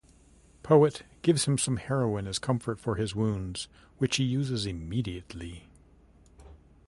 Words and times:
Poet 0.63 1.03
gives 1.21 1.45
him 1.45 1.59
some 1.59 1.77
heroin 1.77 2.25
as 2.25 2.39
comfort 2.39 2.79
for 2.79 2.95
his 2.95 3.13
wounds, 3.13 3.67
which 3.99 4.15
he 4.15 4.23
uses 4.23 4.65
immediately. 4.65 5.67